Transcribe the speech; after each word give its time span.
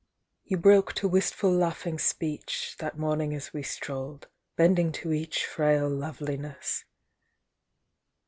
you 0.45 0.57
broke 0.57 0.93
to 0.93 1.07
wistful 1.07 1.51
laughing 1.51 1.99
speech, 1.99 2.75
That 2.79 2.97
morning 2.97 3.35
as 3.35 3.53
we 3.53 3.61
strolled, 3.61 4.27
bending 4.55 4.91
to 4.93 5.13
each 5.13 5.45
Frail 5.45 5.87
loveliness. 5.87 6.85